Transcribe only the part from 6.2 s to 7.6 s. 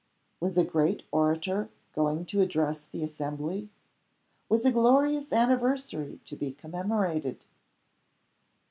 to be commemorated?